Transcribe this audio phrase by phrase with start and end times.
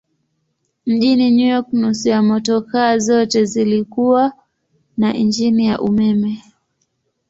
[0.85, 4.33] Mjini New York nusu ya motokaa zote zilikuwa
[4.97, 6.43] na injini ya umeme.